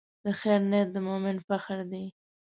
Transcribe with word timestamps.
د 0.23 0.27
خیر 0.39 0.61
نیت 0.71 0.87
د 0.93 0.97
مؤمن 1.07 1.37
فخر 1.47 1.79
دی. 1.91 2.05